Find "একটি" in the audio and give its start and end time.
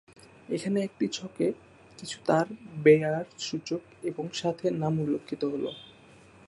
0.83-1.05